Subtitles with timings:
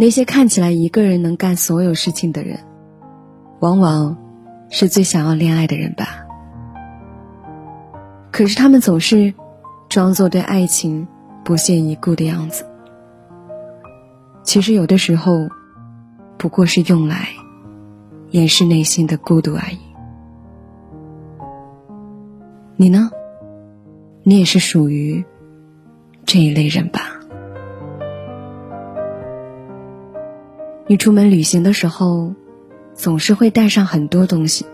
[0.00, 2.58] 那些看起来一个人能干所有事情的人，
[3.58, 4.16] 往往
[4.70, 6.24] 是最想要恋爱的人吧。
[8.32, 9.34] 可是他们总是
[9.90, 11.06] 装作对爱情
[11.44, 12.64] 不屑一顾的样子，
[14.42, 15.50] 其实有的时候
[16.38, 17.28] 不过是用来
[18.30, 19.78] 掩饰内心的孤独而已。
[22.76, 23.10] 你呢？
[24.22, 25.22] 你也是属于
[26.24, 27.09] 这一类人吧？
[30.90, 32.34] 你出门旅行的时候，
[32.94, 34.66] 总是会带上很多东西，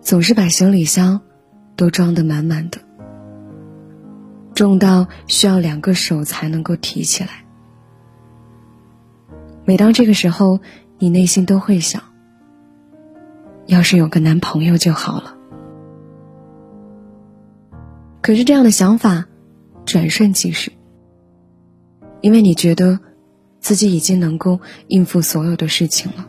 [0.00, 1.22] 总是把行李箱
[1.74, 2.78] 都装得满满的，
[4.54, 7.44] 重到需要两个手才能够提起来。
[9.64, 10.60] 每当这个时候，
[11.00, 12.00] 你内心都会想：
[13.66, 15.36] 要是有个男朋友就好了。
[18.20, 19.26] 可是这样的想法，
[19.84, 20.70] 转瞬即逝，
[22.20, 23.00] 因为你觉得。
[23.62, 26.26] 自己已经能够应付所有的事情了，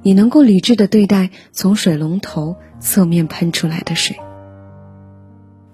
[0.00, 4.16] 你能够理智的对待从水龙头侧面喷出来的水，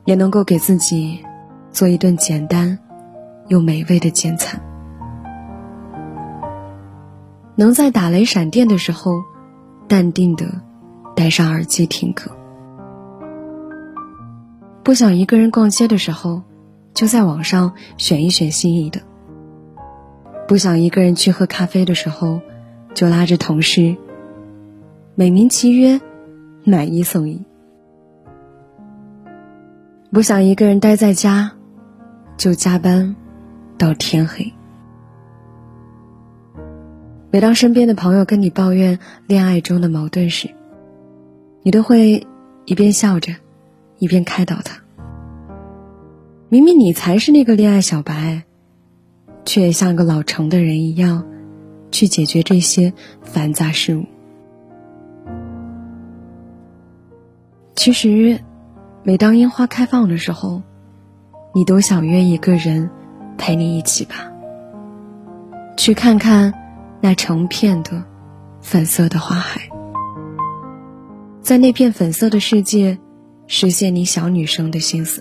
[0.06, 1.20] 也能够给自己
[1.70, 2.78] 做一顿简单
[3.48, 4.58] 又美味的简餐，
[7.54, 9.22] 能在打雷闪电的时候
[9.86, 10.62] 淡定的
[11.14, 12.30] 戴上耳机听歌，
[14.82, 16.44] 不想一个人逛街的时候，
[16.94, 19.09] 就在网上选一选心仪的。
[20.50, 22.40] 不想一个人去喝咖啡的时候，
[22.92, 23.96] 就拉着同事
[25.14, 26.00] 美名其曰
[26.64, 27.44] 买一送一。
[30.10, 31.52] 不想一个人待在家，
[32.36, 33.14] 就加班
[33.78, 34.52] 到天黑。
[37.30, 38.98] 每当身边的朋友跟你抱怨
[39.28, 40.50] 恋爱中的矛盾时，
[41.62, 42.26] 你都会
[42.64, 43.36] 一边笑着，
[44.00, 44.82] 一边开导他。
[46.48, 48.42] 明明你才是那个恋爱小白。
[49.52, 51.26] 却像个老成的人一样，
[51.90, 54.04] 去解决这些繁杂事务。
[57.74, 58.38] 其实，
[59.02, 60.62] 每当樱花开放的时候，
[61.52, 62.88] 你都想约一个人
[63.36, 64.30] 陪你一起吧，
[65.76, 66.54] 去看看
[67.00, 68.04] 那成片的
[68.60, 69.68] 粉色的花海，
[71.42, 72.96] 在那片粉色的世界，
[73.48, 75.20] 实现你小女生的心思，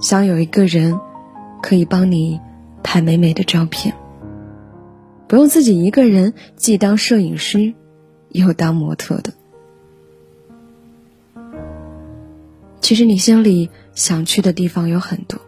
[0.00, 0.98] 想有一个人。
[1.62, 2.40] 可以帮你
[2.82, 3.94] 拍美美的照片，
[5.26, 7.74] 不用自己一个人既当摄影师，
[8.30, 9.32] 又当模特的。
[12.80, 15.38] 其实你心里想去的地方有很多，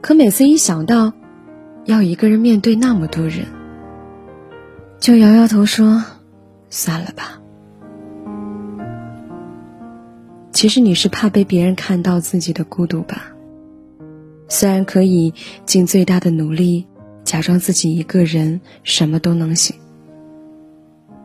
[0.00, 1.12] 可每次一想到
[1.84, 3.46] 要一个人面对那么多人，
[5.00, 6.04] 就摇摇头说
[6.70, 7.40] ：“算了吧。”
[10.52, 13.32] 其实你是怕被别人看到自己的孤独吧。
[14.48, 15.34] 虽然可以
[15.66, 16.86] 尽最大的努力
[17.22, 19.76] 假装自己一个人什么都能行，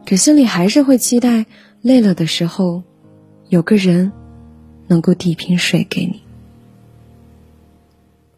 [0.05, 1.45] 可心里还是会期待
[1.81, 2.83] 累了的时候，
[3.47, 4.11] 有个人
[4.87, 6.21] 能够递瓶水给你。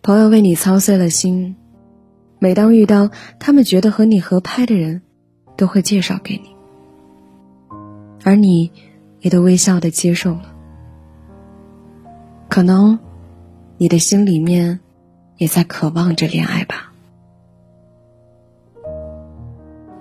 [0.04, 1.56] 朋友为你操碎了心，
[2.38, 3.10] 每当遇到
[3.40, 5.02] 他们觉得和你合拍的人，
[5.58, 6.56] 都会介绍给你，
[8.24, 8.72] 而你
[9.22, 10.54] 也都微笑的接受了。
[12.48, 13.00] 可能。
[13.78, 14.80] 你的心里面，
[15.38, 16.94] 也在渴望着恋爱吧？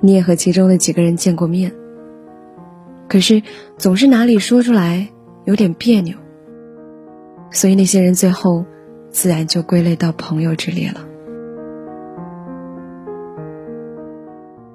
[0.00, 1.72] 你也和其中的几个人见过面，
[3.08, 3.42] 可是
[3.76, 5.08] 总是哪里说出来
[5.44, 6.16] 有点别扭，
[7.50, 8.64] 所以那些人最后
[9.10, 11.04] 自然就归类到朋友之列了。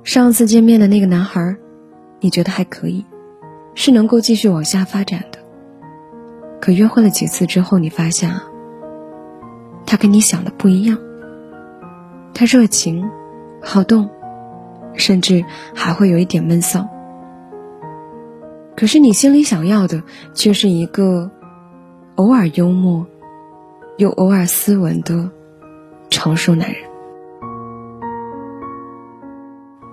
[0.03, 1.55] 上次见面的那个男孩，
[2.19, 3.05] 你觉得还可以，
[3.75, 5.39] 是能够继续往下发展的。
[6.59, 8.48] 可约会了几次之后，你发现啊。
[9.91, 10.99] 他跟你想的不一样，
[12.31, 13.09] 他热情、
[13.59, 14.07] 好动，
[14.93, 16.87] 甚至还会有一点闷骚。
[18.77, 20.03] 可是你心里想要的
[20.35, 21.31] 却是一个
[22.17, 23.07] 偶尔幽默，
[23.97, 25.31] 又偶尔斯文的
[26.11, 26.83] 成熟男人。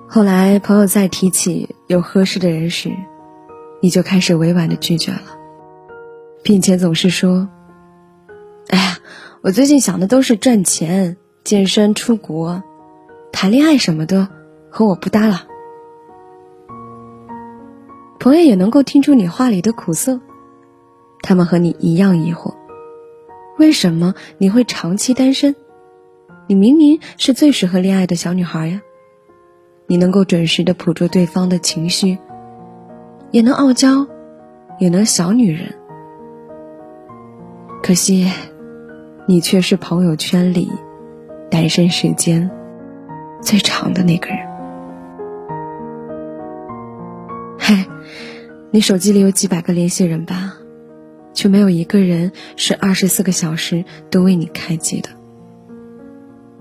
[0.06, 2.90] 后来朋友再提起有合适的人时，
[3.80, 5.22] 你就开始委婉的拒绝了，
[6.42, 7.48] 并且总是说。
[9.46, 12.64] 我最近想的都是赚钱、健身、出国、
[13.30, 14.26] 谈恋爱什么的，
[14.70, 15.46] 和我不搭了。
[18.18, 20.20] 朋友也能够听出你话里的苦涩，
[21.22, 22.56] 他们和你一样疑惑：
[23.56, 25.54] 为什么你会长期单身？
[26.48, 28.80] 你明明是最适合恋爱的小女孩呀！
[29.86, 32.18] 你能够准时的捕捉对方的情绪，
[33.30, 34.08] 也能傲娇，
[34.80, 35.72] 也能小女人。
[37.80, 38.28] 可惜。
[39.28, 40.70] 你却是朋友圈里
[41.50, 42.48] 单身时间
[43.42, 44.38] 最长的那个人。
[47.58, 47.86] 嗨，
[48.70, 50.58] 你手机里有几百个联系人吧，
[51.34, 55.10] 却没有一个人是二十四个小时都为你开机的。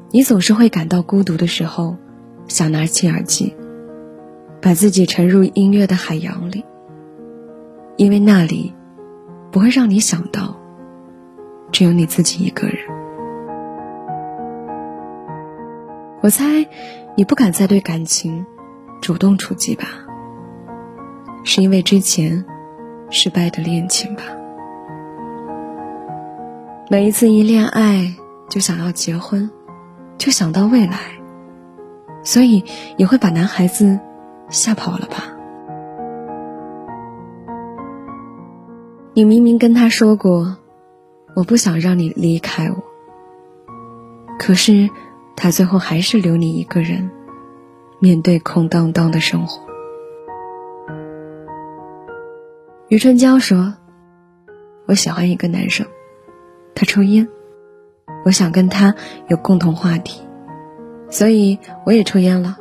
[0.10, 1.98] 你总是会感到孤独的时候，
[2.48, 3.56] 想拿起耳机，
[4.60, 6.66] 把自己沉入音乐的海洋里，
[7.96, 8.74] 因为那里
[9.52, 10.58] 不会让你想到
[11.76, 12.78] 只有你自己一个人。
[16.22, 16.46] 我猜
[17.18, 18.46] 你不敢再对感情
[19.02, 19.84] 主动出击吧。
[21.44, 22.46] 是因为之前
[23.10, 24.24] 失败的恋情吧。
[26.90, 28.16] 每一次一恋爱
[28.48, 29.52] 就想要结婚，
[30.18, 30.98] 就想到未来，
[32.24, 32.64] 所以
[32.96, 34.00] 也会把男孩子
[34.48, 35.26] 吓跑了吧？
[39.14, 40.56] 你明明跟他说过，
[41.36, 42.84] 我不想让你离开我，
[44.40, 44.90] 可是
[45.36, 47.12] 他最后还是留你一个人，
[48.00, 49.62] 面对空荡荡的生活。
[52.88, 53.74] 余春娇说
[54.88, 55.86] ：“我喜欢一个男生，
[56.74, 57.28] 他抽烟，
[58.24, 58.96] 我想跟他
[59.28, 60.22] 有共同话题，
[61.10, 62.56] 所以我也抽烟了。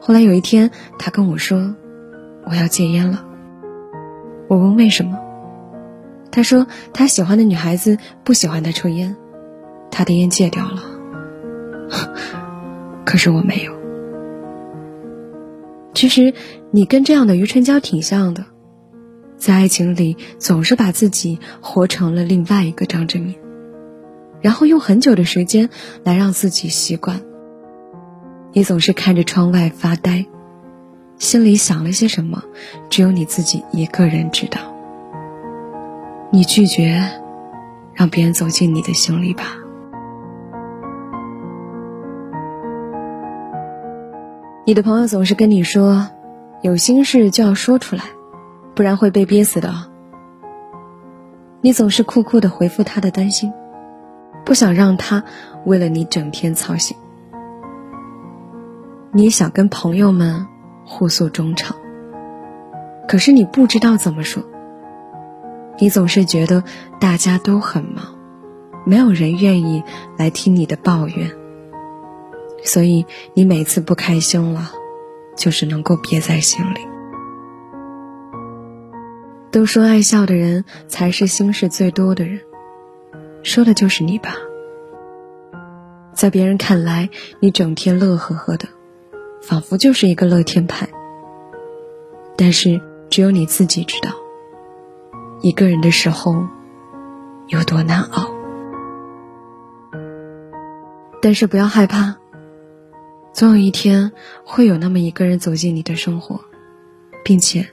[0.00, 1.74] 后来有一天，他跟我说
[2.46, 3.22] 我要戒烟了。
[4.48, 5.18] 我问为什么，
[6.30, 9.16] 他说他喜欢的女孩子不喜欢他抽烟，
[9.90, 10.82] 他的烟戒掉了。
[13.04, 13.72] 可是我没有。
[15.94, 16.32] 其实
[16.70, 18.44] 你跟这样的余春娇挺像的。”
[19.36, 23.36] 在爱情里，总是把自己活成了另外一个张志敏，
[24.42, 25.70] 然后用很久的时间
[26.04, 27.22] 来让自己习惯。
[28.52, 30.26] 你总是看着窗外发呆，
[31.18, 32.44] 心里想了些什么，
[32.90, 34.60] 只有你自己一个人知道。
[36.30, 37.02] 你拒绝
[37.94, 39.44] 让别人走进你的心里吧。
[44.64, 46.08] 你的朋友总是跟你说，
[46.62, 48.02] 有心事就要说出来。
[48.72, 49.74] 不然会被憋死的。
[51.60, 53.52] 你总是酷酷的回复他的担心，
[54.46, 55.22] 不想让他
[55.66, 56.96] 为了你整天操心。
[59.12, 60.46] 你想跟朋友们
[60.86, 61.76] 互诉衷肠，
[63.06, 64.42] 可是你不知道怎么说。
[65.80, 66.62] 你总是觉得
[67.00, 68.18] 大家都很忙，
[68.84, 69.82] 没有人愿意
[70.18, 71.30] 来听你的抱怨，
[72.62, 74.70] 所以你每次不开心了，
[75.36, 76.80] 就是能够憋在心里。
[79.50, 82.40] 都说爱笑的人才是心事最多的人，
[83.42, 84.36] 说的就是你吧。
[86.12, 87.08] 在别人看来，
[87.40, 88.68] 你整天乐呵呵的，
[89.40, 90.88] 仿佛就是一个乐天派。
[92.36, 94.10] 但是只有你自己知道，
[95.40, 96.46] 一个人的时候
[97.48, 98.30] 有多难熬。
[101.22, 102.16] 但是不要害怕，
[103.32, 104.12] 总有一天
[104.44, 106.40] 会有那么一个人走进你的生活，
[107.24, 107.68] 并且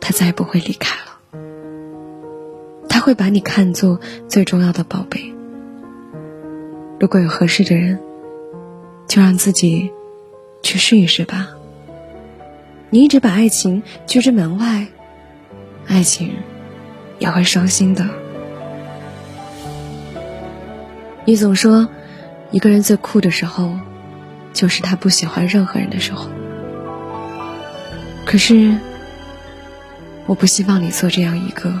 [0.00, 1.40] 他再也不会离开了。
[2.88, 5.34] 他会把你看作最重要的宝贝。
[6.98, 7.98] 如果有合适的人，
[9.06, 9.90] 就让自己
[10.62, 11.48] 去试一试吧。
[12.90, 14.86] 你一直把爱情拒之门外，
[15.86, 16.34] 爱情
[17.20, 18.04] 也会伤心的。
[21.24, 21.88] 你总说，
[22.50, 23.78] 一个人最酷的时候，
[24.52, 26.28] 就是他不喜欢任何人的时候。
[28.26, 28.74] 可是，
[30.26, 31.72] 我不希望你做这样一个。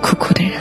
[0.00, 0.52] 酷酷的人。